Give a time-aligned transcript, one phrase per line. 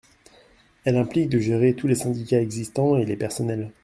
[0.83, 3.71] Elle implique de gérer tous les syndicats existants et les personnels.